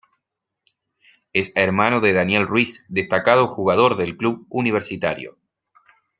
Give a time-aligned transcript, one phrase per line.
[1.31, 5.37] Es hermano de Daniel Ruiz destacado jugador del club Universitario.